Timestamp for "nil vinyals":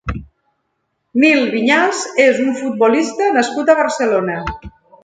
1.23-2.01